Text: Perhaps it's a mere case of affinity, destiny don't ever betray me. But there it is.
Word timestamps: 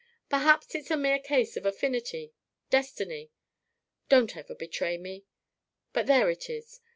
Perhaps 0.31 0.73
it's 0.73 0.89
a 0.89 0.97
mere 0.97 1.19
case 1.19 1.55
of 1.55 1.63
affinity, 1.63 2.33
destiny 2.71 3.29
don't 4.09 4.35
ever 4.35 4.55
betray 4.55 4.97
me. 4.97 5.25
But 5.93 6.07
there 6.07 6.31
it 6.31 6.49
is. 6.49 6.79